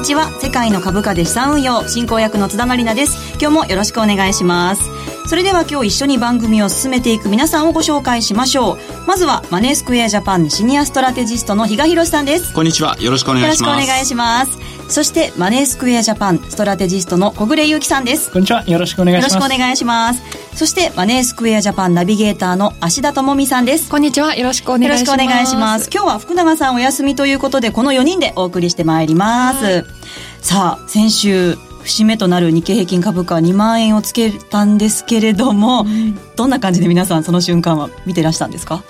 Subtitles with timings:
[0.00, 0.30] にちは。
[0.40, 3.34] 世界の株価で資産運用進行役の津田まりなです。
[3.38, 4.82] 今日もよろしくお願いします。
[5.26, 8.78] それでは今日一緒に番組を進めていく皆さんをご紹介しましょう。
[9.06, 12.54] まずはマネースクエアジャパンシニアストラテジストの比嘉博さんです。
[12.54, 12.96] こんにちは。
[12.98, 13.62] よろしくお願いします。
[13.62, 18.32] よろしくお願いしますそしてマネースクエアジャパンストラテジストの小暮優樹さんです。
[18.32, 18.64] こんにちは。
[18.66, 19.34] よろしくお願いします。
[19.34, 20.22] よろしくお願いします。
[20.56, 23.88] そしてマネースクエアジャパンナビゲーターの芦田智美さんです。
[23.88, 24.34] こんにちは。
[24.34, 25.00] よろしくお願いします。
[25.10, 25.90] よろしくお願いします。
[25.94, 29.84] 今日は福永さんお休みということでこの4人でお送りしてまいります。
[30.42, 38.82] さあ先週節目となる日経平均株価2万円をつけたんですけれども、うん、どんな感じで皆さんその瞬間は見てらしたんですか？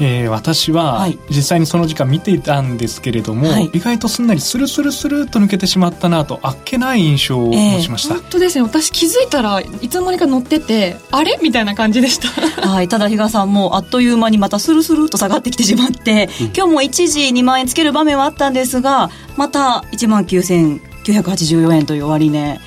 [0.00, 8.62] えー、私は実際にその時間見ていたんですけれども、はい、意外とすんなりスルスルスルと抜けてしまったなとあっけない印象を持ちました、えー、本当ですね。
[8.62, 11.38] 私気づいたらいつの間にか乗っててあれ？
[11.42, 12.28] みたいな感じでした。
[12.68, 22.60] はいただ比嘉さんもあっという間にまたスルスルと下がってきてしまって、うん、今日も一時2万円つける場面はあったんですがまた1万9984円という終値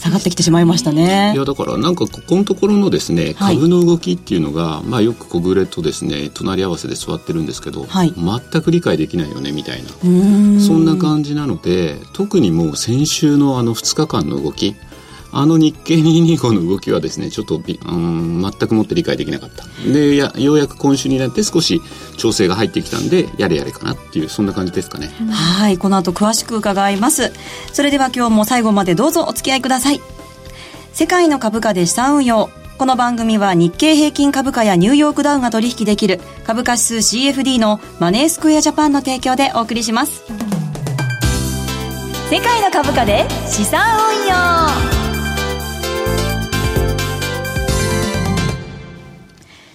[0.00, 1.32] 下がってきてしまいましたね。
[1.34, 9.90] いやだからなんかここのところのですね、株の動きっていうのが、まあよく小暮とですね隣り合わせで座ってるんですけど、はい、全く理解できないよねみたいな。
[10.60, 14.74] そんな感じなので特にもう先週のあの2日間の動き
[15.32, 19.64] あの日経225の動きはですね、ちょっとうん全くもって理解できなかった。
[19.90, 21.80] でや、ようやく今週になって少し
[22.16, 25.10] 調整が入ってきたんで、やれやれかなっていう、そんな感じですかね。
[25.30, 27.32] はい、この後詳しく伺います。
[27.72, 30.00] それでは今日も最後までどうぞお付き合いください。
[30.92, 32.50] 世界の株価で資産運用。
[32.76, 40.22] この番組は日経平均株価やニューヨークダウンが取引できる株価指数 CFD のマネースクエアジャパンの提供でお送りします。
[42.30, 43.82] 世界の株価で資産
[44.22, 44.99] 運用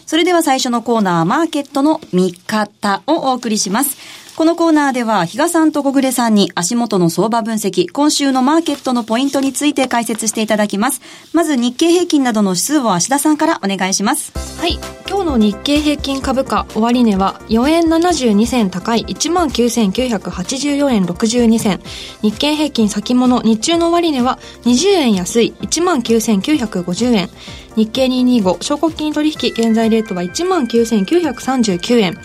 [0.05, 4.25] それでは最初のコーナー、マーケットの見方をお送りします。
[4.35, 10.99] このコーナーでは、比嘉さんと小暮さんに足元の相場分析、今週のマーケットのポイントについて解説していただきます。
[11.31, 14.33] まず日経平均などの指数を芦田さんからお願いします。
[14.59, 14.77] はい。
[15.07, 21.79] 今日の日経平均株価終値は4円72銭高い19,984円62銭。
[22.21, 27.29] 日経平均先物日中の終値は20円安い19,950円。
[27.75, 32.17] 日経225証拠金取引現在レートは19,939円。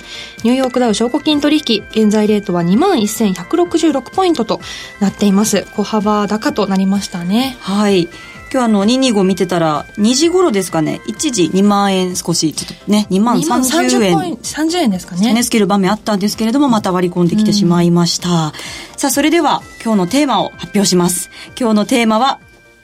[0.45, 4.61] ニューヨークダウ証拠金取引現在レートは21,166ポイントと
[5.01, 5.67] なっています。
[5.77, 7.57] 小幅高となりましたね。
[7.61, 8.09] はい。
[8.53, 18.53] 今日あの225見てたら2時頃ですかね一時2万円少しちょっとね2万30円30円ですかね値付ける場面あったんですけれどもまた割り込んできてしまいました、うん、
[18.97, 22.41] さあそれでは今日のテーマを発表します今日のテーマは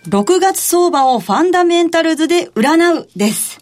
[0.08, 3.58] 6月相場をファンダメンタルズで占うです。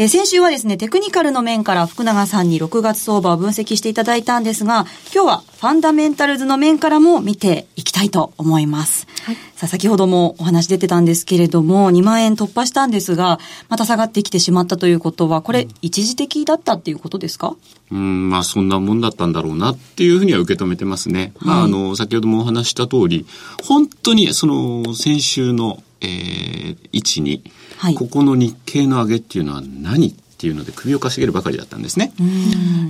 [0.00, 9.06] えー、先週はですね、テクニカルの面から福永さんに6月相場を分析していただいたんですが、今日はファンダメンタルズの面からも見ていきたいと思います。
[9.24, 17.54] はい、さあ、先ほどもお話出てたんですけれども、2万円突破したんですが、また下がってきてしまったということは、これ、一時的だったっていうことですか？
[17.90, 21.34] うん、まあ、そんなもんだったんだろうなっていうふうには受け止めてますね。
[21.40, 23.26] はい、まあ、あの、先ほどもお話した通り、
[23.64, 27.42] 本当に、その、先週のえー、位置に、
[27.78, 32.12] はい、ここの日経の上げっていうのは何っていうので首をかしげるばかりだったんですね。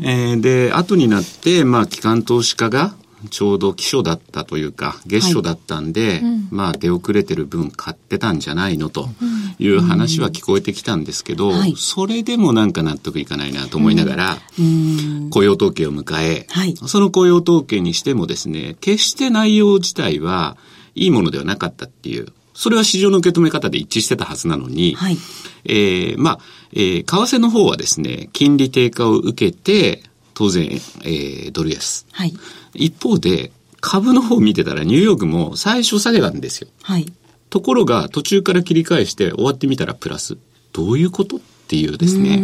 [0.05, 2.95] えー、で、後になって、まあ、機関投資家が、
[3.29, 6.19] ちょうど基礎だったというか、月初だったんで、はい。
[6.21, 9.11] うん、まあ出遅れてる分買ってたんじゃないのと
[9.59, 20.57] いう話は聞こえてきたんですけど、うん、それでもなんか納得いかないなと思いながら、うん、雇用統計を迎え、はい、その雇用統計にしてもですね、決して内容自体は
[20.95, 25.17] いいものではなかったっていう、それは市場の受け止め方で一致してたはずなのに、はい、
[25.65, 26.39] えー、まあ、
[26.75, 30.03] えー、為替の方はですね、金利低下を受けて、
[30.35, 32.05] 当然、えー、ドル安。
[32.13, 32.35] はい、
[32.75, 36.69] 一方で、株の方を見てたらニューヨークも最初下げたんですよ。
[36.83, 37.11] はい、
[37.49, 40.37] ところが途中から切り返して終わってみたらプラス。
[40.75, 41.37] どういうこと？
[41.37, 42.43] っていうですね。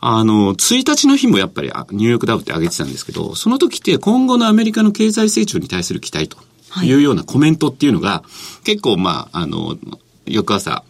[0.00, 6.38] あの、1日の日もやっぱりニューヨークダウって上げてたんですけど、その時って今後のアメリカの経済成長に対する期待と。
[6.82, 8.24] いうようなコメントっていうのが、
[8.64, 9.76] 結構まあ、あの、
[10.26, 10.84] 翌朝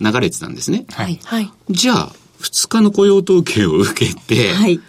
[0.00, 0.84] 流れてたんですね。
[0.90, 1.20] はい。
[1.24, 1.50] はい。
[1.70, 4.80] じゃあ、2日の雇用統計を受けて、はい。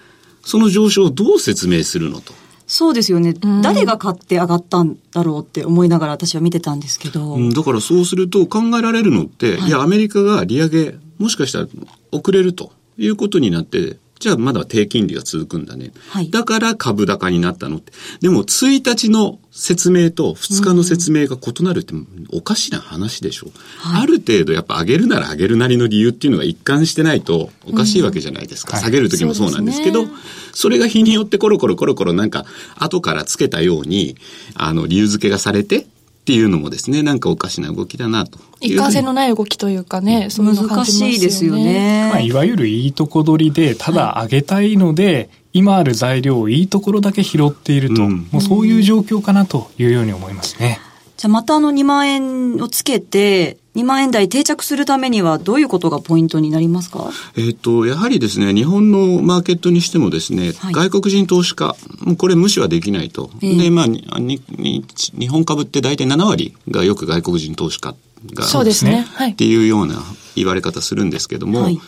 [0.43, 2.33] その上昇をどう説明するのと？
[2.65, 3.35] そうですよね。
[3.61, 7.35] 誰が買って上がったんだろうって思いながら私は見てたんですけど。
[7.35, 11.67] うん、だからそうすると考えられるのって、はい、いや、アメリカが利上げ、もしかしたら
[12.11, 15.91] 遅れるということになって、じゃあまだ低金利が続くんだね。
[16.09, 17.91] はい、だから株高になったのって。
[18.21, 21.93] でも1日の説明と2日の説明が異なるって
[22.31, 23.47] おかしな話でしょ。
[23.79, 28.77] はい、ある程度やっぱ上げるなら上げるなりの理由っていうのが一貫してないとおかしいわけじゃないですか。
[28.77, 30.17] うん、下げる時もそうなんですけど、そ、ね、
[30.53, 32.45] それが日によってコロコロコロコロなんか
[32.77, 34.15] 後からつけたように、
[34.55, 35.85] あの理由付けがされて、
[36.23, 38.39] っていうのもですね、なんかおかしな動きだなと。
[38.61, 41.09] 一貫性のない動きというかね、そういうの感じますよね。
[41.09, 42.09] 難しいですよね。
[42.13, 50.79] まあ、いわゆるいいとこ取りで、ただ上げたいので、はい、今ある材料をいいところだけ拾っていると、うん、もうそういう状況かなというように思いますね。
[51.17, 57.09] じゃあまたあの2万円をつけて、2万円台定着するためにはどういうことがポイントになりますか？
[57.35, 61.75] えっ、と、やはりですね、日本のマーケットにしてもですね、はい、外国人投資家、
[62.17, 63.31] これ無視はできないと。
[63.41, 64.85] えー、で、まあにに、
[65.17, 67.95] 日本株って大体7割がよく外国人投資家
[68.33, 69.07] が、そうですね。
[69.13, 69.95] はい、っていうような
[70.35, 71.79] 言われ方するんですけども、はい、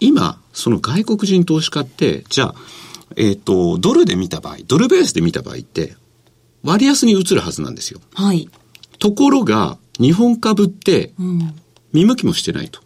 [0.00, 2.54] 今、その外国人投資家って、じゃあ、
[3.16, 5.96] えっ、ー、と、ドルで見た場合、ドルベースで見た場合って、
[6.62, 8.00] 割安に移るはずなんですよ。
[8.14, 8.48] はい。
[8.98, 11.12] ところが、日本株って
[11.92, 12.80] 見向きもしてないと。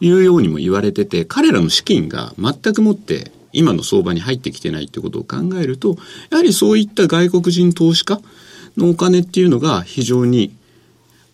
[0.00, 5.96] いうようにも言われてて、彼らの資金が全くもって今の相場に入ってきてないってことを考えると、
[6.30, 8.20] やはりそういった外国人投資家
[8.76, 10.54] のお金っていうのが非常に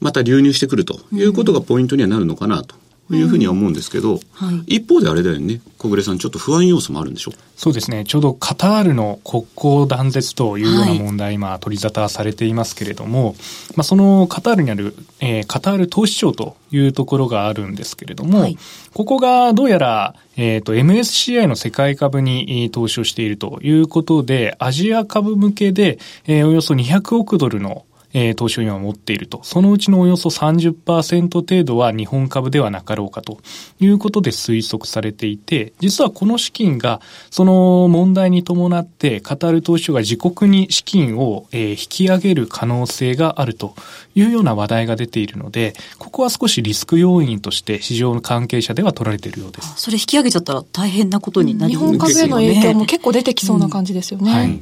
[0.00, 2.74] また流入してくるということがポイントにはなるのかなと
[3.14, 4.18] いうふうには思うんですけど、うん。
[4.32, 7.32] はい、一方であれだよね、小暮さん、ちょっと不安要素もあるんでしょ？
[7.56, 13.34] そうですね、ちょうどカタールの国交断絶というような問題、今、取り沙汰されていますけれども、
[13.74, 18.58] まあ、そのカタールにある、えー、カタール投資庁というところがあるんですけれども、はい、
[18.94, 29.40] ここがどうやら、えっ、ー、と、MSCI の世界株に投資をしているということで、アジア株向けで、えー、およそ200億ドルのえー、投資を今持っていると。
[29.42, 33.38] そのうちのおよそ30%程度は日本株ではなかろうかと
[33.80, 37.00] いうことで推測されていて、実はこの資金が
[37.30, 43.74] その問題に伴ってカタール投資所が自国に資金を、えー、引き上げる可能性があると
[44.14, 49.74] いうような話題が出ているので、ここは少しリスク要因として市場の関係者では取られているようです。
[49.76, 51.98] それ引き上げちゃったら大変なことになりますよね。
[51.98, 54.30] 日本株への影響も結構出てきそうな感じですよね。
[54.30, 54.60] うんはい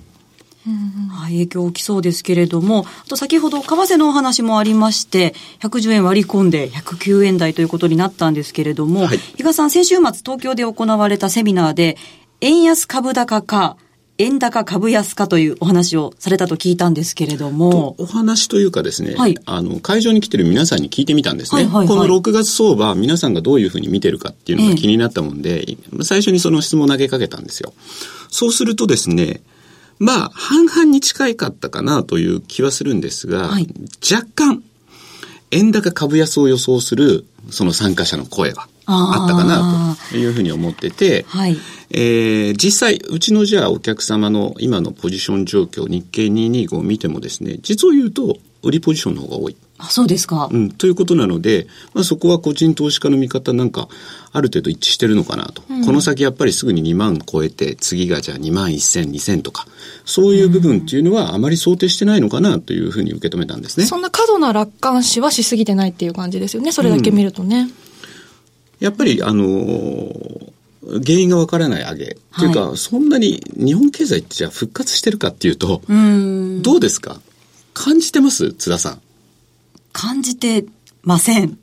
[1.11, 11.97] はい、影響起きそうですけれども、あと先ほど為替のお話もありまして、110円割り込んで109円台ということになったんですけれども、はい、比嘉さん、先週末東京で行われたセミナーで、
[12.41, 13.77] 円安株高か、
[14.19, 17.95] 円高株安かというお話をされたと聞いたんですけれども。
[17.99, 21.65] お話というかですね、はい、あの、会場に来てる皆さんに聞いてみたんですね。
[21.65, 27.75] はいはいはい、この6月相場、皆さんがどういうふうに見てるかっていうのが気になったもんで、ええ、最初にその質問を投げかけたんですよ。
[28.31, 29.43] そうするとですね、
[29.99, 33.69] まあ、半々に近いかったかなという気はするんですが、はい、
[34.13, 34.63] 若干、
[35.51, 41.57] 円高株安を予想する、その参加者の声があったかなというふうに思ってて、はい、
[41.91, 49.57] えー、実際、うちのじゃあお客様の今のポジション状況、日経225を見てもですね、実を言うと、売りポジションの方が多い。
[49.79, 50.49] あ、そうですか。
[50.51, 53.89] うん、ということなので、まあ、そこは個人投資家の見方なんか、
[54.33, 55.63] ある程度一致してるのかなと。
[55.69, 59.67] うん、この先やっぱりすぐに2万超えて、次がじゃあ2万1000、2000とか、
[60.05, 63.87] そういう部分っていうのはあまり想定してないのかなというふうに受け止めたんですね。
[63.87, 66.73] そんな過度な楽観視はしすぎてないっていう感じですよね。
[66.73, 67.61] それだけ見るとね。
[67.61, 67.73] うん、
[68.81, 70.47] やっぱり、あのー
[71.05, 72.05] 原因がわからない上げ。
[72.05, 72.09] っ
[72.39, 77.21] ていうか、そんなに日本経済ってじゃあ復活してるかっていうと、うどうですか？
[77.77, 78.55] 感じてます？
[78.55, 79.01] 津田さん。
[79.93, 80.65] 感じて
[81.03, 81.59] ません。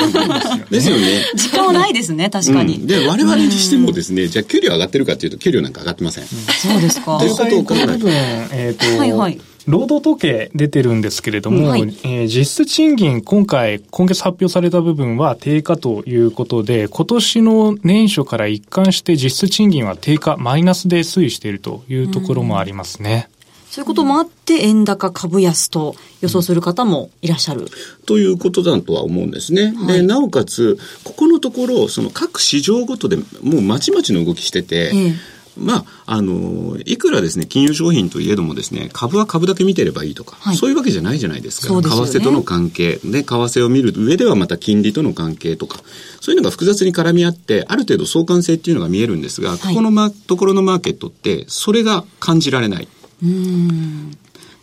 [0.70, 1.22] ですよね。
[1.34, 2.76] 時間はないですね、確かに。
[2.76, 6.24] うん、で、我々にしてもですね、じゃあ給料上がってるかというと、給料なんか上がってません。
[6.26, 7.18] そうですか。
[7.18, 7.92] ということを考えて。
[8.52, 9.38] えっ、ー、と、はいはい。
[9.66, 23.28] 労働統計出てるんですけれども、はい、えー、実質賃金、今回、今月発表された部分は低下ということで、今年の年初から一貫して実質賃金は低下、マイナスで推移しているというところもありますね。
[23.34, 23.39] うん
[23.70, 27.68] そういうこともあって、円高株安と予想する方もいらっしゃる。
[28.04, 29.72] ということだとは思うんですね。
[29.76, 41.68] はい、で、なおかつ、ここのところ、その各市場ごとでもうまちまちの動きしてて、ええまあ、あの、いくらですね、金融商品といえどもですね、株は株だけ見てればいいとか、はい、そういうわけじゃないじゃないですか。
[41.68, 45.82] すね、為替との関係、で、為替を見る上ではまた金利との関係とか、
[46.20, 52.88] そういうのが複雑に絡み合って、ある程度相関性っていうのが見えるんですが、はい、ここの、ま、ところのマーケットって、それが感じられない。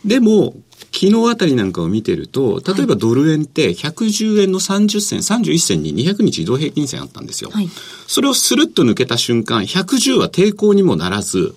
[0.04, 0.54] でも、
[0.92, 7.50] 昨日あたりなんかを見てると、例えばドル円って110円の30銭、31銭に200日移動平均線あったんですよ。
[7.52, 7.68] はい、
[8.06, 11.54] それをスルッと抜けた瞬間、110は抵抗にもならず、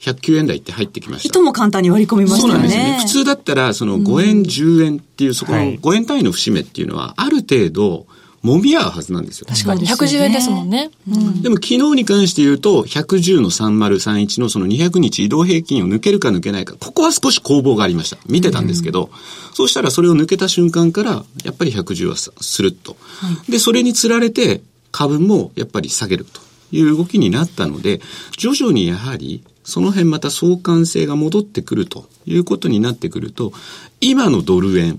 [0.00, 1.28] 109円台って入ってきました。
[1.28, 2.52] 人も簡単に割り込みましたね。
[2.52, 2.98] そうなんですね。
[3.00, 8.06] 普通だったら、その5円、10円っていう、そこの5円単位の節目っていうのは、ある程度、
[8.48, 9.46] 揉み合うはずなんですよ。
[9.48, 9.86] 確かに。
[9.86, 10.90] 110円ですもんね。
[11.08, 18.18] うん、でも昨日に関して言うと、110の3031のその200日移動平均を抜けるか抜けないか、ここは少し攻防がありました。
[18.26, 19.10] 見てたんですけど、うん、
[19.54, 22.96] そうしたらそれを抜けた瞬間から、やっぱり110はすると。
[23.20, 26.40] はい、で、それにつられて、株もやっぱり下げると
[26.72, 28.00] いう動きになったので、
[28.36, 33.52] 徐々にやはり、その辺また相関性が戻ってくるということになってくると、
[34.00, 34.98] 今のドル円、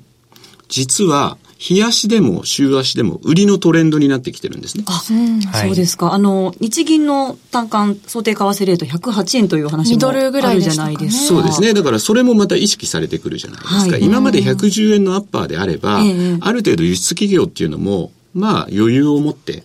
[0.67, 4.85] 実は日足でも週足でも売りのトレンドになってきてるんですね。
[4.87, 6.13] あ、うん、そうですか。
[6.13, 11.35] あの、日銀の単管想定為替レート108円という話もあるじゃないですか。
[11.35, 11.73] そうですね。
[11.73, 13.91] だからそれもまた意識されてくるじゃないですか。
[13.91, 19.63] はい、今まで110円のアッパーであれば、えある程度輸出企業っていうのも、まあ余裕を持って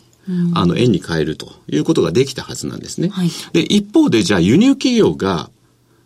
[0.55, 3.09] あの、円に変えるということができたはずなんですね。
[3.09, 5.49] はい、で、一方で、じゃあ輸入企業が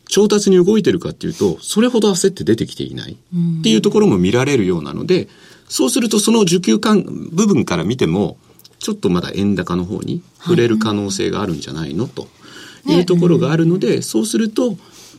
[0.08, 5.28] 調達に動いてるかっていうと、それほど焦って出てきていないっていうところも見られるようなので、
[5.68, 8.36] そうするとその需給感部分から見ても、
[8.78, 12.28] ちょっとまだ円高の方に触れる可能性があるんじゃないの、と
[12.86, 14.76] いうところがあるので、そうすると、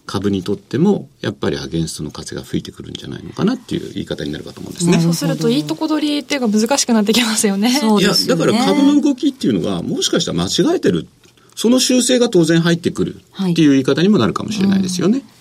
[0.09, 4.99] 株にとってもやっぱりアゲンストの風が吹いてくるんじゃないのかなっていう言い方になるかと思うんですね。
[4.99, 7.69] そうするといいとこ取りっていうか難しくなってきますよね。
[7.69, 11.07] いやだから株の動きっていうのがもしかしたら間違えてる
[11.55, 15.19] その修正が当然入ってくるっていう言い方にもなるかもしれないですよね。
[15.19, 15.38] はい、うん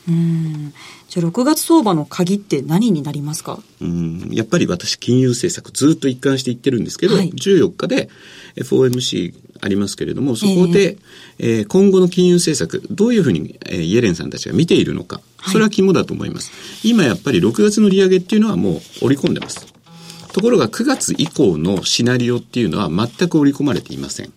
[1.08, 3.58] じゃあ6月相場の鍵って何になりますか？
[3.80, 4.28] うん。
[4.32, 8.08] やっぱり私金融政策ずっと一貫して言ってるんですけど、はい、14日で
[8.56, 10.96] FOMC ありますけれども、そこで、
[11.38, 16.50] えー、えー、今後の金融政策、どういうふうに、えー、イエレンさんたちが見ているのか、それは肝だと思います。
[16.50, 19.66] はい、今やっぱり6月の利上げっていうのはもう織り込んでます。
[20.32, 24.32] ところが9月以降のシナリオっていうのは全く織り込まれていません。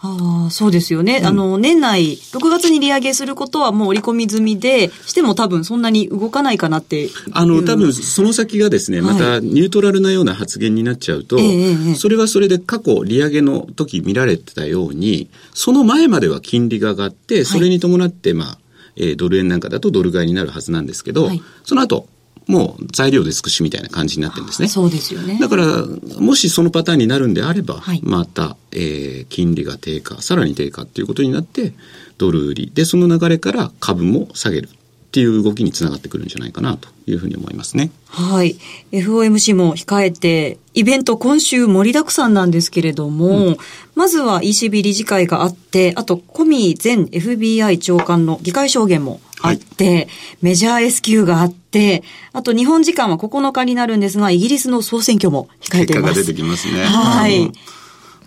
[0.00, 1.18] ああ、そうですよね。
[1.18, 7.10] うん、あの、年内、6月に利上げすることはもう織り込み済みで、しても多分そんなに動かないかなって。
[7.32, 18.58] あの、多分その先がですね、またニュートラルなような発言になっちゃうと、はい、それはそれで過去利上げの時見られてたように、その前までは金利が上がって、それに伴って、まあ、
[18.94, 22.06] えー、ドル円なんかだとドル買いになるはずなんですけど、はい、その後、
[22.48, 24.68] もう材料で尽くしみたいな感じになってるんですね。
[24.68, 25.38] そうですよね。
[25.38, 25.84] だから、
[26.18, 31.74] もしそのパターンになるんであれば、はい、また、えー、金利が低下、さらに低下っていうことになって、
[32.16, 32.72] ドル売り。
[32.74, 34.70] で、その流れから株も下げる。
[35.08, 37.90] っていう動きにつながってくるんじゃないかなというふうに思いますね。
[38.08, 38.58] はい。
[38.92, 43.56] FOMC も控えて、イベント今週盛りだくさんなんですけれども、うん、
[43.94, 50.08] まずは ECB 理事会があって、あと、コミ前 FBI 長官の議会証言もあって、はい、
[50.42, 52.02] メジャー S q があって、
[52.32, 56.14] あと日本時間は9日になるんですが、イギリスの総選挙も控えています。
[56.14, 56.84] 結果が出てきますね。
[56.84, 57.52] はい。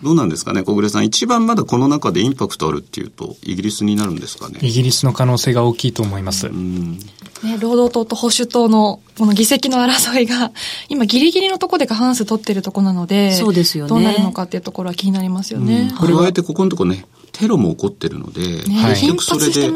[0.02, 1.04] どうなんですかね、小暮さん。
[1.04, 4.58] 一番まだこの中でインパクトあるっていうと、イギリスになるんですかね。
[4.60, 6.48] イギリスの可能性が大きいと思います。
[6.48, 10.50] ね、労働党と保守党のこの議席の争いが、
[10.88, 13.90] 今ギリギリのところで過半数取ってるとこなので、そうですよね。
[13.90, 15.88] どうなるのかっていうところは気になりますよね。
[15.92, 19.70] うん、これはあえてここのとこね、テロも起こってるので、ね、結局それで、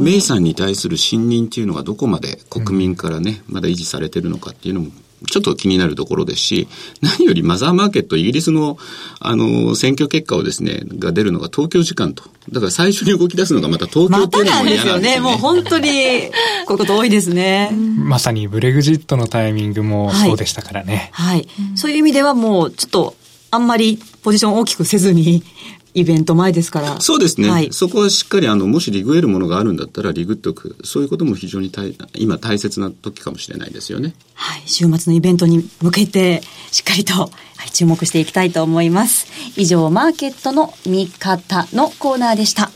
[0.00, 4.90] メイさんに対する信任っていうのがどこまで国民からね、まだ維持されてるのかっていうのも
[5.26, 6.68] ちょっと気になるところですし、
[7.00, 8.78] 何よりマザーマーケット、イギリスの、
[9.20, 12.24] あの、選挙結果をですね、が出るのが東京時間と。
[12.52, 15.20] だから最初に動き出すのがまた東京っていうのも嫌なんですよね。
[15.20, 15.36] ま、よね。
[15.36, 17.70] もう本当に、こういうこと多いですね。
[17.72, 21.10] まさにブレグジットのタイミングもそうでしたからね。
[21.12, 21.38] はい。
[21.38, 23.16] はい、そういう意味ではもう、ちょっと、
[23.50, 25.42] あんまりポジション大きくせずに、
[25.94, 27.00] イベント前ですから。
[27.00, 27.48] そうですね。
[27.48, 30.76] はい、そこはしっかり、あの、もし利食えるものがあるんだったら、利食っておく。
[30.82, 34.14] そういうことも非常に大今大切な時かもしれないですよね。
[34.34, 34.62] はい。
[34.66, 37.30] 週末のイベントに向けて、しっかりと、は
[37.66, 39.26] い、注目していきたいと思います。
[39.56, 42.72] 以上、マーケットの見方のコーナーでした。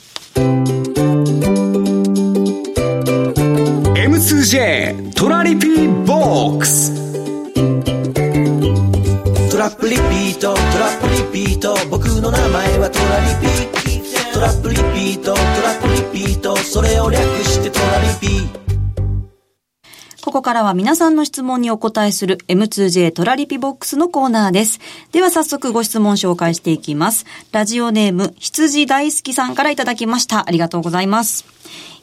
[3.97, 6.98] M2J トラリピボックスト
[9.69, 15.35] ラップリピートトラップリピート僕の名前はトラリピトラップリピート。
[15.35, 18.68] トラップリピートそれを略してトラリピ
[20.29, 24.79] ここからは皆さんの質問にお答えする M2J トラリピボックスのコーナーです。
[25.11, 27.25] では早速ご質問紹介していきます。
[27.51, 30.47] ラジオネーム、羊大好きさんからいただきました。
[30.47, 31.47] ありがとうございます。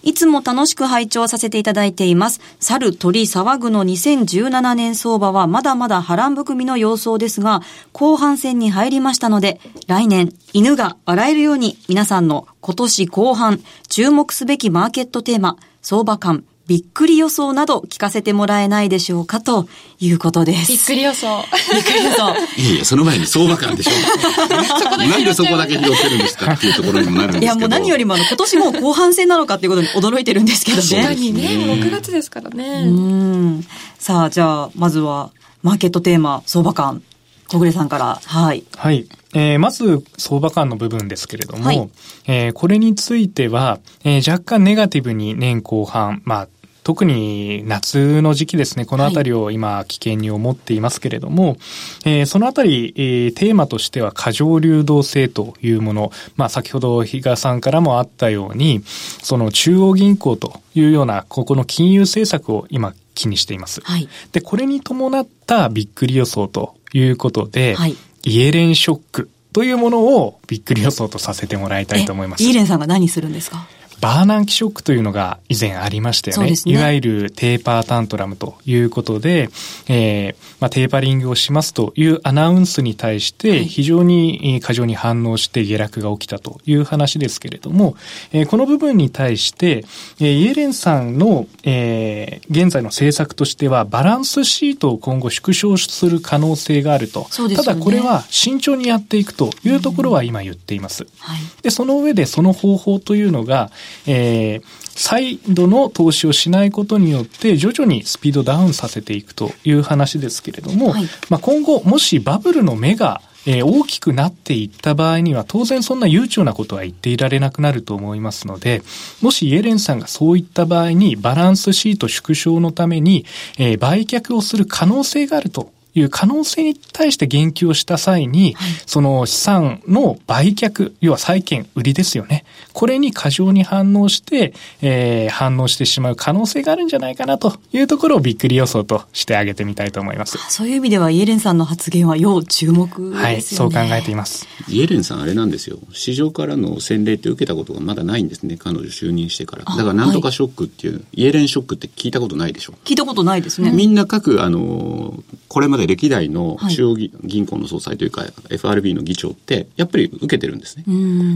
[0.02, 2.42] いつも楽しく拝聴させていただいています。
[2.60, 7.62] 申酉騒ぐの2017年相場はまだまだ波乱含みの様相ですが、
[7.94, 19.68] 後半戦に入りましたので、来年、犬が笑えるように皆さんの今年後半、注目すべきマーケットテーマ、相場感、びっくり予想など聞かせてもらえないでしょうかと
[20.00, 20.72] いうことです。
[20.72, 21.44] びっくり予想。
[21.74, 22.36] びっくり予想。
[22.58, 24.98] いやいや、その前に相場感でしょう。
[25.08, 27.46] なんでそこだけ拾ってるんですかっていうところにもなるんですけど。
[27.46, 30.84] いや、もう何よりもあの、今年も後半戦なのかっていうことに驚いてるんですけどね。
[30.84, 32.84] 確かにね、6月ですからね。
[32.86, 33.66] うん。
[34.00, 35.32] さあ、じゃあ、まずは、
[35.62, 37.02] マーケットテーマ、相場感。
[37.48, 38.20] 小暮さんから。
[38.24, 38.64] はい。
[38.76, 39.08] はい。
[39.34, 41.90] えー、まず、相場感の部分ですけれども、はい、
[42.26, 46.48] えー、これについては、えー、若干ネガティブに年後半、まあ、
[46.86, 51.58] 特に夏の時期ですね、このあたりを今危険に思っていますけれども、はい、
[52.06, 63.82] えー、そのあたり、えー、テーマとしては過剰流動性というもの、まあ先ほど比嘉さんからもあったように、その中央銀行というような、ここの金融政策を今気にしています。
[63.82, 72.44] はい、で、これに伴ったびっくり予想ということで、はい、イエレンショックというものをびっくり予想とさせてもらいたいと思います。
[72.44, 73.66] イエレンさんが何するんですか？
[74.06, 76.52] バーナンキショックというのが以前ありましたよね。
[76.52, 79.50] ねいわゆるテーパータントラムということで、
[79.88, 87.96] えー、まあ、テーパリングをしますというアナウンスに対して非常に過剰に反応して下落が起きたという話ですけれども、
[88.32, 89.86] えー、この部分に対して、
[90.20, 97.28] えー、イエレンさんの、えー、現在の政策としてはバランスシートを今後縮小する可能性があると。
[97.50, 101.06] ね、ただこれは慎重にやっていくというところは今言っています。
[101.06, 103.72] うんはい、で、その上でその方法というのが、
[104.08, 104.64] えー、
[104.96, 118.82] 再度の投資をしないことによって徐々にスピードダウンさせていくという話ですけれども、はい、まあ、今後もしバブルの目がえー、大きくなっていった場合には当然そんな悠長なことは言っていられなくなると思いますので、
[119.22, 123.26] もしイエレンさんがそういった場合にバランスシート縮小のために、
[123.58, 132.46] えー、売却をする可能性があるという可能性に対して言及をした際に、はい、その資産の売却、要は債券売りですよね。
[132.74, 140.38] これに過剰に反応して、えー、反応してしまう可能性があるんじゃないかなというところをびっくり予想としてあげてみたいと思います。
[140.50, 143.24] そういう意味ではイエレンさんの発言は要注目ですよね。
[143.24, 144.48] はい、そう考えています。
[144.68, 145.80] イエレンさんあれなんですよ。
[145.94, 148.58] 市場からの洗礼って受けたことがまだないんですね。
[148.58, 149.64] 彼女就任してから。
[149.64, 152.74] だからなんとかショックっていう、はい、イエレンショックって聞いたことないでしょ。
[152.84, 153.72] 聞いたことないですね。
[153.72, 160.84] みんな各、あの、これまで歴代の中央銀行の総裁というか、はい、FRB の議長ってやっぱり受けてるんですね。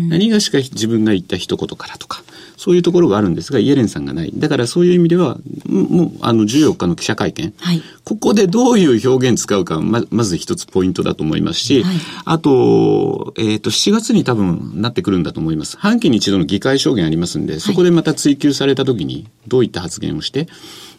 [0.10, 2.24] 何がしか自分が言った一言からとか、
[2.60, 4.32] そういうところがあるんですが、イエレンさんがない。
[4.36, 15.78] だからそういう意味では、もう、あの、14日の記者会見、はい、ここでどういう表現使うかま、まず一つポイントだと思いますし、はい、あと、えっ、ー、と、7月に多分なってくるんだと思います。
[15.78, 20.50] 半期に一度の議会証言ありますんで、そこでまた追及されたときに、どういった発言をして、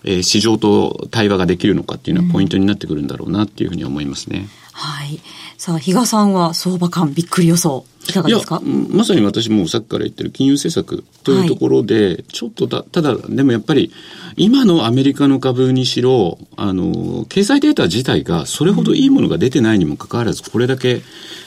[0.04, 4.38] えー、市場と対話ができるのかっていうのはポイントになってくるんだろうなっていうふうに思いますね。
[4.38, 5.20] うん、はい。
[5.58, 7.84] さあ、比嘉さんは相場感びっくり予想。
[8.08, 8.62] いかがですか？
[8.64, 13.92] まさに私もさっきから言ってる金融政策というところで、はい、ちょっとだ、ただ、でもやっぱり、
[14.36, 21.02] 今のアメリカの株にしろ、あの、経済データ自体がそれほどいいものが出てないにもかかわらず、これだけ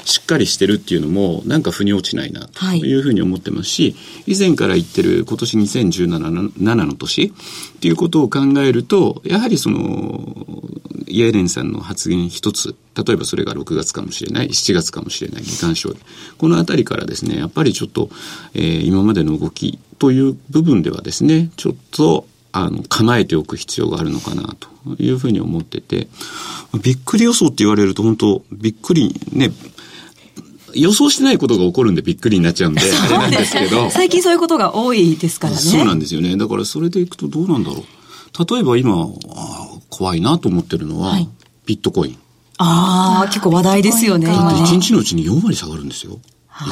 [0.06, 10.64] しっかりしてるっていうのも、なんか腑に落ちないな、というふうに思ってますし、はい、以前から言ってる今年2017の年っていうことを考えると、やはりその、
[11.08, 16.00] イエレンさんの発言一つ、例えばそれが6月かもしれない、7月かもしれない、時間勝利。
[16.38, 18.10] このあたりからですね、やっぱりちょっと、
[18.54, 24.70] えー、今までの動きという部分ではですね、ちょっと、あの、構えておく必要があるのかなと
[25.02, 26.08] いうふうに思ってて、
[26.82, 29.52] びっくり予想って言われると本当びっくりね、
[30.76, 33.90] 予想してないことが起こるんでびっくりになっちゃうんで、 あれなんですけど。
[33.90, 35.60] 最近そういうことが多いですからね。
[35.60, 36.38] そうなんですよね。
[36.38, 37.84] だからそれでいくとどうなんだろう。
[38.54, 39.08] 例えば今、
[39.90, 41.30] 怖いなと思ってるのは、はい、
[41.66, 42.18] ビットコイン。
[42.58, 44.28] ああ、結構話題ですよね。
[44.28, 46.20] だって1日のうちに4割下がるんですよ。
[46.62, 46.68] わ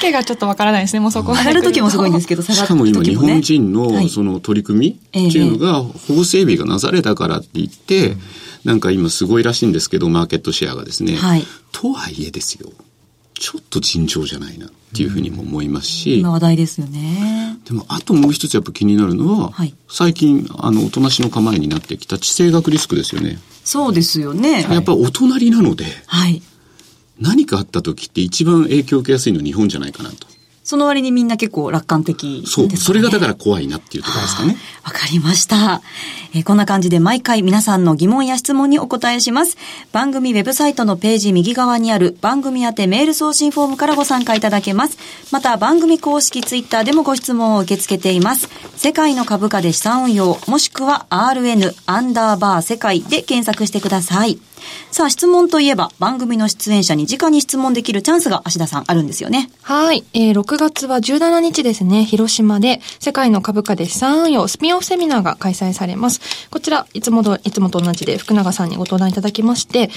[0.00, 8.16] けがちょっとわからないですね、もうそこ上がる時もすごいんですけど、 下がる時も、ね、しかも今日本人のその取り組みっていうのが、法整備がなされたからって言って、
[8.64, 11.16] なんか今すごいらしいんですけど、マーケットシェアがですね。
[11.16, 12.72] はい、とはいえですよ。
[13.38, 16.20] ちょっと尋常じゃないなっていうふうにも思いますし。
[16.20, 17.58] 今話題ですよね。
[17.66, 23.38] でも、あともう一つやっぱ気になるのは、はい、最近、あの、おとなしの構えになってきた地政学リスクですよね。
[23.64, 24.62] そうですよね。
[24.70, 26.42] やっぱお隣なので、はい。
[27.20, 30.26] 何かあった時って一番影響を受けやすいのは日本じゃないかなと。
[30.66, 32.70] その割にみんな結構楽観的、ね、そう。
[32.70, 34.56] それがだから怖いなっていうところですかね。
[34.82, 35.80] わかりました。
[36.34, 39.56] えー、こんな感じで毎回皆さんの疑問や質問にお答えします。
[39.92, 44.98] 番組ウェブサイトのページ右側にある番組宛てメール送信フォームからご参加いただけます。
[45.30, 48.48] また番組公式ツイッターでもご質問を受け付けています。
[48.74, 54.40] 世界の株価で資産運用、もしくは RN アンダーバー世界で検索してください。
[54.90, 59.50] さあ、質問といえば、番組の出演者に直に質問できるチャンスが、芦田さん、あるんですよね。
[59.62, 60.04] はい。
[60.14, 66.20] えー、6月は17日ですね、広島で、世界の株価で資産運用スピンオフセミナーが開催されます。
[66.50, 69.90] こちら、いつもと、いつもと同じで、福永さんにご登壇いただきまして、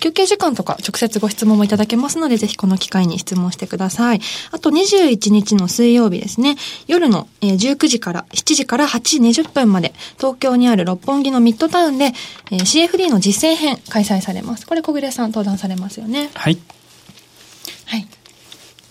[0.00, 4.20] 休憩時間とか直接ご質問もいただけますので、ぜひこの機会に質問してください。
[4.50, 12.12] あと21日の水曜日ですね、夜の19時から7時から8時20分まで、東京にある六本木のミッドタウンで、
[12.50, 14.66] CFD の実践編開催されます。
[14.66, 16.30] これ小暮さん登壇されますよね。
[16.34, 16.58] はい。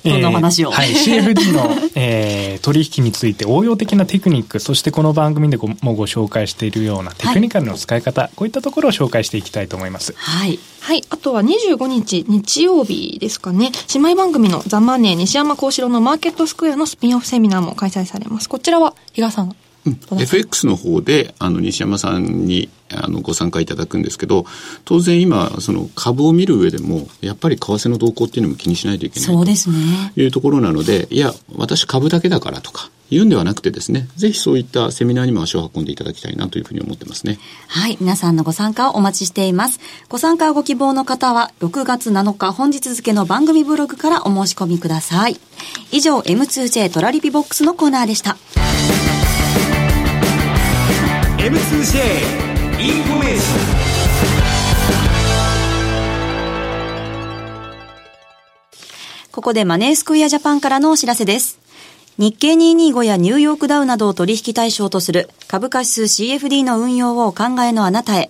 [0.03, 0.71] そんな話を。
[0.71, 0.89] はい。
[0.89, 10.13] CFD の、 えー、取引について応用的なテクニック、そしてこの番組でごもご紹介しているようなテクニカルの使い方、はい、こういったところを紹介していきたいと思います。
[10.17, 10.59] はい。
[10.81, 11.03] はい。
[11.09, 13.71] あとは25日、日曜日ですかね。
[13.93, 18.49] 姉妹番組のザ・マネー西山幸四郎のマーケットスクエアのスピンオフセミナーも開催されます。
[18.49, 19.55] こちらは、比嘉さん。
[19.85, 24.45] うん、FX の方で、あの、西山さんに、あの、ご参加いただくんですけど、
[24.85, 29.29] 当然今、その株を見る上でも、やっぱり為替の動向っていうのも気にしないといけない。
[29.29, 30.13] そうですね。
[30.15, 37.37] いうところなので、いや、私株だけだからとか、言うんではなくてですね、ぜひそういったセミナーにも足を運んでいただきたいなというふうに思ってますね。
[37.67, 37.97] はい。
[38.01, 39.79] 皆さんのご参加をお待ちしています。
[40.09, 45.39] ご参加ご希望の方は、6月7日本日付の番組ブログからお申し込みください。
[45.91, 48.37] 以上、M2J トラリピボックスのコーナーでした。
[51.37, 52.52] M2J
[52.83, 53.63] インフォメーション
[59.31, 61.59] ここでマネースクエアジャパンからのお知らせです。
[62.17, 68.29] 日経225やニューヨークダウなどを取引対象とする株価指数 CFD の運用をお考えのあなたへ。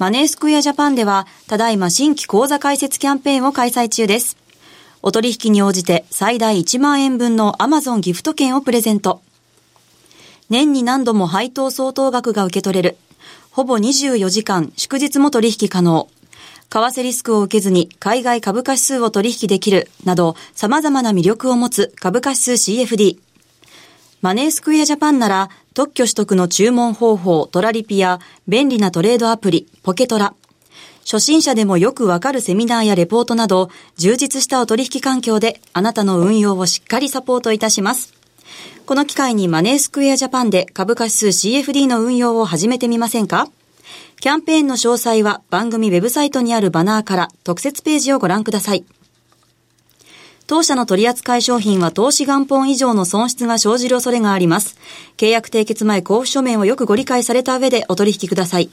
[0.00, 4.36] マネースクエアジャパンでは、ただいま新規講座開設キャンペーンを開催中です。
[5.02, 9.22] お取引に応じて最大1万円分の Amazon ギフト券をプレゼント。
[10.50, 12.96] 年に何度も配当相当額が受け取れる。
[13.52, 16.08] ほぼ24時間、祝日も取引可能。
[16.70, 23.18] 為替リスクを受けずに海外株価指数を取引できるなど様々な魅力を持つ株価指数 CFD。
[24.22, 30.32] マネースクエアジャパンなら特許取得の注文方法トラリピや便利なトレードアプリポケトラ。
[31.04, 38.21] 初心者でもよくわかるセミナーやレポートなど充実したお取引環境であなたの運用をしっかりサポートいたします。
[38.86, 43.48] この機会にマネースクエアジャパンで株価指数 CFD の運用を始めてみませんか？
[44.20, 48.84] キャンペーンの詳細は番組ウェブサイトにあるバナーから特設ページをご覧ください。
[50.46, 54.76] 当社の取扱い商品は投資元本以上の損失が生じる恐れがあります。
[55.16, 58.68] 契約締結前交付書面をよくご理解された上でお取引ください。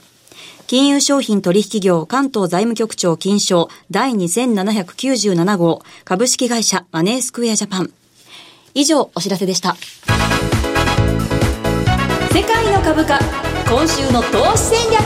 [0.66, 7.92] 金融商品取引業関東財務局長金賞第2797号株式会社マネースクエアジャパン。
[8.74, 9.76] 以上お知らせでした
[12.32, 13.18] 世界の株価
[13.68, 15.00] 今週の投資戦略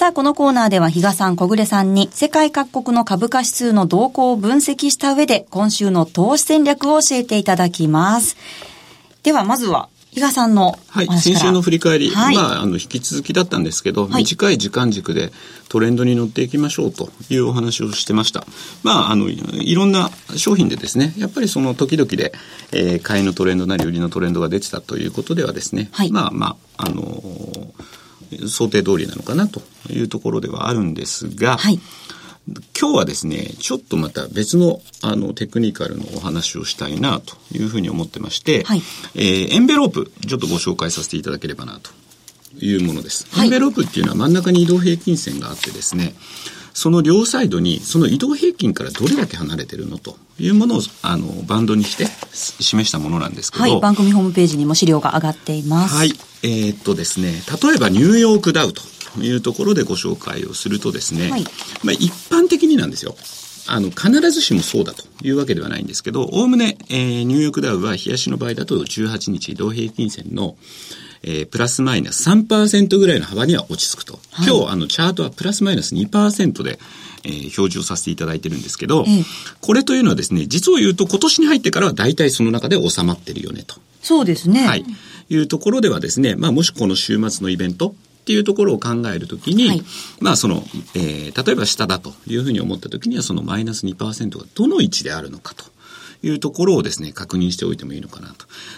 [0.00, 8.38] さあ、このコーナーでは比嘉さん、小暮さんに世界各国の株価指数の動向を分析した上で今週の投資戦略を教えていただきます。
[9.22, 15.30] では、まずは比嘉さんのはい、先週の振り返り、はい、まあ、あの、引き続きだったんですけど、はい、短い時間軸で
[15.68, 18.44] トレンドに乗っていきましょうというお話をしてました。
[18.82, 22.32] まあ、あの、いろんな商品でですね、やっぱりその時々で、
[22.72, 31.78] えー、買いのトレンドなり売りのトレンドが出てたということではですね、はい、まあまあ、あのー、想定通りなのかなというところではあるんですが、はい
[32.48, 38.82] 今日はですね、ちょっとまた別のあのテクニカルのお話をしたいなというふうに思ってまして、はい、
[39.14, 41.90] えー、エンベロープ、ちょっとご紹介させていただければなと
[42.58, 43.26] いうものです。
[43.30, 46.14] はい、エンベロープっていうのは真ん中に移動平均線があってですね、
[46.72, 55.94] その両サイドにその移動平均からどれだけ離れてるのというものをあのバンドにして示したものなんですけど、はい、番組ホームページにも資料が上がっています。
[55.94, 56.12] はい。
[56.42, 58.82] えー、っとですね、例えばニューヨークダウと
[59.14, 61.44] というところでご紹介をするとですね、はい、
[61.82, 63.14] まあ一般的になんですよ。
[63.66, 70.56] あの、必ずしもそうだというわけではないんですけど、おおむね、えー、ニューヨークダウは冷やしの場合だと18日移動平均線の、
[71.22, 74.18] えー、プラスマイナス3%ぐらいの幅には落ち着くと。
[74.32, 76.80] はい、今日、あの、チャートはプラスマイナス2%で、
[77.22, 79.24] えー、表示をさせていただいてるんですけど、え
[79.60, 83.76] これというのはですね、実を言うと今年に入ってからは大体その中で収まってるよねと。
[84.02, 84.66] そうですね。
[84.66, 84.84] はい。
[85.28, 87.94] いうところではですね、まあもしこの週末のイベント、
[88.30, 89.82] っていうところを考えるときに、はい、
[90.20, 90.62] まあその、
[90.94, 95.64] えー、例えば下だというふうに思ったときにはそのマイナス2%がどの位置であるのかと
[96.22, 98.28] いうところをですね、確認しておいてもいいのかな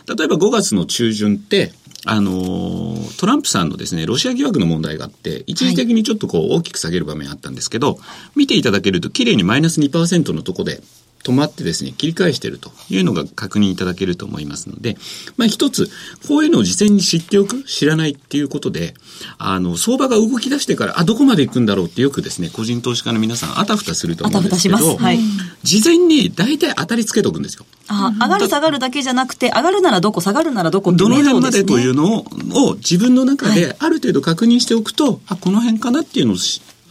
[0.07, 0.17] と。
[0.17, 1.73] 例えば5月の中旬って、
[2.07, 7.99] あのー、トランプさんのですね、ロシア疑惑の問題があって、一時的にちょっとこう大きく下げる場面あったんですけど、はい、
[8.37, 10.81] 見ていただけると綺麗にマイナス2%のとこで、
[11.23, 14.97] 止まってですね、切り返しているというのが確認いただけると思いますので、
[15.37, 15.89] まあ一つ、
[16.27, 18.95] こういうのを事前に知っておく、知らないっていうことで、
[19.39, 25.19] あの、相場が動き出してから、あ、どこまで行くんだろうってよくですね、個人投資家の皆さん、あたふたすると思うんですけど、はい、
[25.63, 27.67] 事前に大体当たりつけとくんですよ。
[27.89, 36.37] あ上がる下がるだけじゃなくて、上がるならどこ、下がるならどこどの辺までというのをを自分の中である程度確認しておくと、はい、あ、この辺かなっていうのを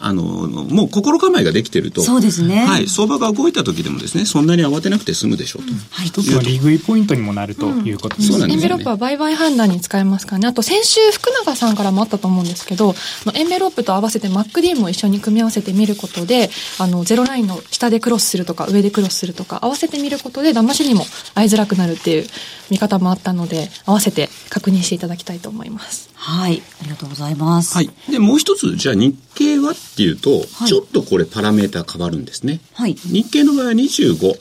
[0.01, 2.01] あの、もう心構えができてると。
[2.01, 2.65] そうですね。
[2.65, 2.87] はい。
[2.87, 5.71] 相場が動いた時でもですね、そんなに慌てなくて済むでしょうと。
[5.71, 6.07] うん、はい。
[6.07, 8.37] 一つの利食いポイントにもなるということですね。
[8.37, 10.47] うん、エンベロップは売買判断に使えますからね。
[10.47, 12.95] あと先週福永さんからもあったと思うんですけど、
[13.33, 22.27] エンベロップと合わせて MacD も一緒に組み合わせてみることで、あの、ゼロラインの下でクロスするとか、上でクロスするとか、合わせてみることで、騙しにも合いづらくなるっていう
[22.69, 26.09] 見方もあったので、合わせて確認していただきたいと思います。
[26.15, 26.61] はい。
[26.81, 27.75] ありがとうございます。
[27.75, 27.89] はい。
[28.09, 32.61] で、もう一つ、じゃあ日経はっていうと、はい、ちょっとこれパラメータ変わるんですね。
[32.73, 32.95] はい。
[32.95, 34.39] 日経の場合は25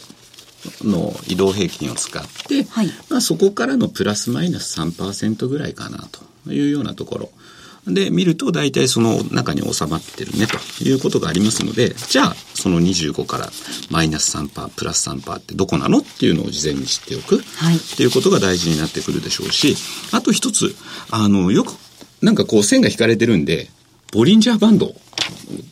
[0.88, 6.08] の移動平均を使って、はい、まあそこからのプラスマイナス3%ぐらいかな
[6.44, 7.30] というようなところ。
[7.86, 13.48] で、見ると大体その中に収まってるねということがありますので、じゃあその25から
[13.90, 19.76] マイナス3%、プラス3%ってどこなのっていうのを事前に知っておく、はい、っていうことが大事になってくるでしょうし、
[20.12, 20.76] あと一つ、
[21.10, 21.72] あの、よく
[22.20, 23.70] なんかこう線が引かれてるんで、
[24.12, 24.94] ボリンジャーバンド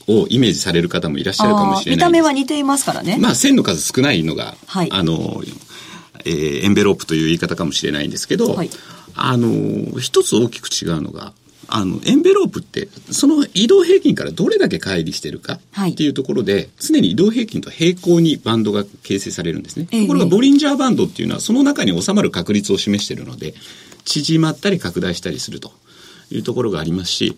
[0.06, 3.18] をイメージされる方もいらっしゃるかもしれない見た目は似ていますからね。
[3.20, 5.42] まあ線の数少ないのが、はい、あの、
[6.24, 8.70] えー、エンベロープという言い方かもしれないんですけど、はい、
[9.14, 11.32] あの、一つ大きく違うのが、
[11.70, 15.58] あの、エンベロープって、その移動平均からどれだけ乖離してるか
[15.88, 19.84] っていうところで、はい、常に移動平均と平行にバンドが形成されるんですね。
[19.84, 23.54] ところが、ボリンジャーバンドっていうのは、その中に収まる確率を示しているので、
[24.04, 25.72] 縮まったり拡大したりすると
[26.30, 27.36] いうところがありますし、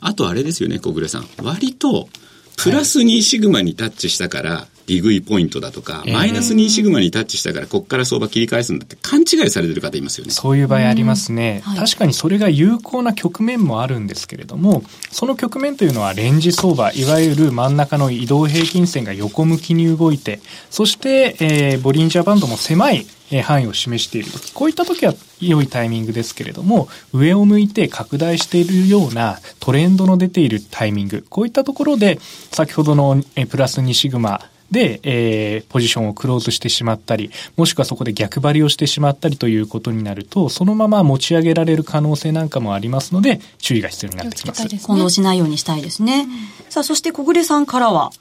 [0.00, 1.26] あとあれですよね、小暮さん。
[1.42, 2.08] 割と、
[2.56, 10.32] プラス2シグマにタッチしたから、利食いポイントだとか、マイナス2シグマにタッチしたから、ここから相場切り返すんだって勘違いされてる方いますよね。
[10.32, 11.62] そういう場合ありますね。
[11.64, 20.40] はい、確かにそれが有効な局面もあるんですけれども、その局面というのはレンジ相場、いわゆる真ん中の移動平均線が横向きに動いて、
[20.70, 23.06] そして、えー、ボリンジャーバンドも狭い
[23.40, 32.18] 範囲を示している時こういった時は良いタイミングですけれども上を向いて拡大しているようなトレンドの出ているタイミングこういったところで
[32.50, 34.40] 先ほどのプラス2シグマ
[34.72, 44.66] で、えー、ポジションをクローズしてしまったり、もしくはそこで逆張りをしてしまったりということになると、そのまま持ち上げられる可能性なんかもありますので、注意が必要になってきます。
[44.86, 46.22] 混同しないようにしたいですね。
[46.22, 48.12] うん、さあ、そして小暮さんからは、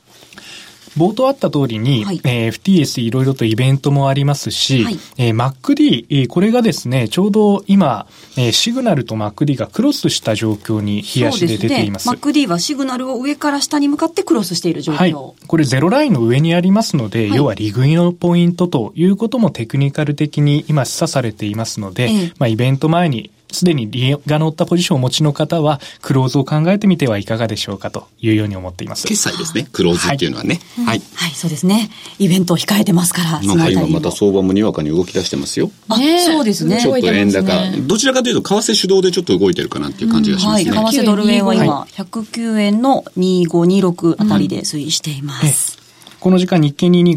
[0.97, 12.03] 冒頭あった通りに、はい、えー、FTS いろいろとイベントもありますし、はい、えー、MacD、えー、これがですね、ちょうど今、えー、シグナルと MacD がクロスした状況に冷やしで出ています。
[12.03, 14.97] すね、MacD はシグナルを上から下に向かってクロスしている状況。
[14.97, 15.13] はい、
[15.47, 29.07] これゼロラインの上にありますので、はい、要は利食いのポイントということもテクニカル的に今示唆されていますので、ええ、まあイベント前にすでに利が乗ったポジションをお持ちの方は、クローズを考えてみてはいかがでしょうかというように思っています。
[29.07, 30.59] 決済ですね、クローズっていうのはね。
[30.85, 31.01] はい。
[31.15, 31.89] はい、そうですね。
[32.19, 33.41] イベントを控えてますから。
[33.41, 35.71] なんか今また相場もにわかに動き出してますよ。
[35.89, 36.79] あ、そうですね。
[36.81, 40.71] ちょっと円高、どちらかというと、為替主導でちょっと動いてるかなっていう感じがしますね。
[40.71, 45.80] はい、為替ドル円は今、109円の2526あたりで推移しています。
[46.21, 47.15] この時間日経225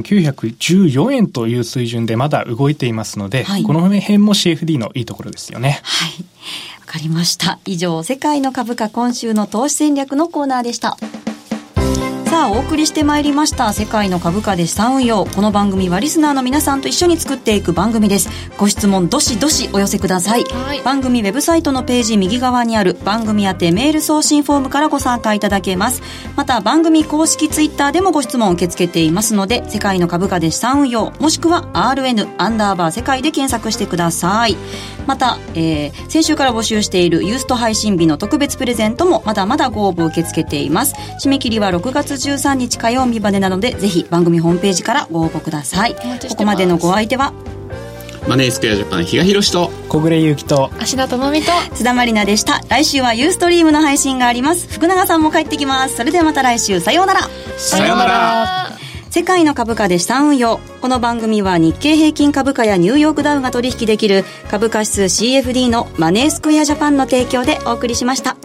[0.00, 5.80] 19,914円という水準でまだ動いていますので、はい、この辺も CFD のいいところですよね。
[5.82, 6.24] はい。
[6.80, 7.58] わかりました。
[7.64, 10.96] 以上、世界の株価今週の投資戦略のコーナーでした。
[12.34, 18.28] さあお送りしてまいりました世界の株価で資産運用この番組はリスナーの皆さんと一緒に作っていく番組です。
[18.58, 26.02] ご質問どしどしお寄せください、はい、番組ウェブサイトのページ右側にある番組宛てメール送信フォームからご参加いただけます。
[26.34, 34.56] また番組公式ツイッターでもご質問を受け付けていますので世界の株価で資産運用もしくは RN アンダーバー世界で検索してください
[35.06, 40.94] また、えー、先週から募集しているユースト配信日の特別プレゼントもまだまだご応募受け付けています。
[41.22, 45.94] 締め切りは6月13日火曜日までなのでぜひ番組ホームページからご応募ください。
[45.94, 46.00] こ
[46.36, 47.32] こまでのご相手は？
[48.26, 52.62] マネースクエアジャパン比嘉宏と小暮ゆきと芦田智美と津田まりなでした。
[52.70, 54.66] 来週はユーストリームの配信があります。
[54.66, 55.96] 福永さんも帰ってきます。
[55.96, 56.80] それではまた来週。
[56.80, 57.28] さようなら。
[57.58, 58.83] さようなら
[59.14, 68.36] 世界の株価で資産運用この番組は日経平均株価やニューヨークダウが取引できる株価指数 CFD のマネースクエアジャパンの提供でお送りしました。